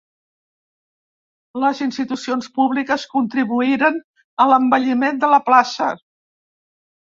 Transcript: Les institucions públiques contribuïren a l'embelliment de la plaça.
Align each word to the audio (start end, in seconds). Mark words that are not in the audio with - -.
Les 1.63 1.81
institucions 1.85 2.47
públiques 2.55 3.05
contribuïren 3.11 4.01
a 4.47 4.49
l'embelliment 4.53 5.21
de 5.27 5.31
la 5.35 5.41
plaça. 5.51 5.93